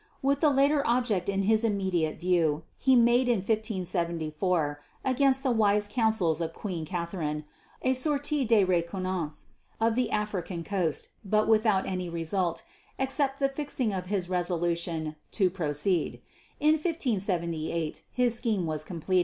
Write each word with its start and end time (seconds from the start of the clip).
With 0.23 0.39
the 0.39 0.49
latter 0.49 0.81
object 0.87 1.29
in 1.29 1.43
his 1.43 1.63
immediate 1.63 2.19
view, 2.19 2.63
he 2.79 2.95
made 2.95 3.29
in 3.29 3.35
1574, 3.37 4.81
against 5.05 5.43
the 5.43 5.51
wise 5.51 5.87
counsels 5.87 6.41
of 6.41 6.53
Queen 6.55 6.85
Catherine, 6.85 7.45
a 7.83 7.93
sortie 7.93 8.43
de 8.43 8.63
reconnaissance 8.63 9.45
of 9.79 9.93
the 9.93 10.09
African 10.09 10.63
coast; 10.63 11.09
but 11.23 11.47
without 11.47 11.85
any 11.85 12.09
result 12.09 12.63
except 12.97 13.37
the 13.39 13.49
fixing 13.49 13.93
of 13.93 14.07
his 14.07 14.27
resolution 14.27 15.17
to 15.33 15.51
proceed. 15.51 16.19
In 16.59 16.71
1578 16.79 18.01
his 18.11 18.33
scheme 18.33 18.65
was 18.65 18.83
complete. 18.83 19.19